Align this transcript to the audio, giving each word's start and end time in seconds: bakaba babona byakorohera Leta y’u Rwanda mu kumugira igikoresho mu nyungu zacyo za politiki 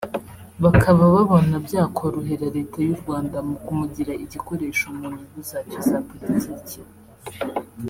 bakaba 0.63 1.03
babona 1.15 1.55
byakorohera 1.65 2.45
Leta 2.55 2.77
y’u 2.87 2.97
Rwanda 3.01 3.37
mu 3.47 3.55
kumugira 3.65 4.11
igikoresho 4.23 4.85
mu 4.97 5.05
nyungu 5.17 5.39
zacyo 5.49 5.79
za 5.89 5.97
politiki 6.09 6.77